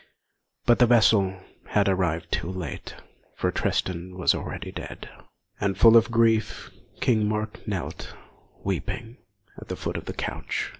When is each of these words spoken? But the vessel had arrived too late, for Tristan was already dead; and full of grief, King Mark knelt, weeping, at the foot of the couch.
But 0.65 0.79
the 0.79 0.87
vessel 0.87 1.39
had 1.67 1.87
arrived 1.87 2.31
too 2.31 2.49
late, 2.49 2.95
for 3.37 3.51
Tristan 3.51 4.17
was 4.17 4.33
already 4.33 4.71
dead; 4.71 5.07
and 5.59 5.77
full 5.77 5.95
of 5.95 6.09
grief, 6.09 6.71
King 7.01 7.29
Mark 7.29 7.59
knelt, 7.67 8.15
weeping, 8.65 9.17
at 9.59 9.67
the 9.67 9.75
foot 9.75 9.97
of 9.97 10.05
the 10.05 10.13
couch. 10.13 10.69